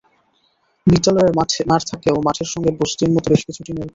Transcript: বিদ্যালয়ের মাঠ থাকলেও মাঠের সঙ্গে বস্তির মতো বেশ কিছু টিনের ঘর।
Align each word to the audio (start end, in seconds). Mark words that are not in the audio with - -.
বিদ্যালয়ের 0.87 1.33
মাঠ 1.69 1.81
থাকলেও 1.89 2.25
মাঠের 2.27 2.49
সঙ্গে 2.53 2.71
বস্তির 2.79 3.09
মতো 3.13 3.27
বেশ 3.31 3.41
কিছু 3.47 3.61
টিনের 3.65 3.79
ঘর। 3.79 3.89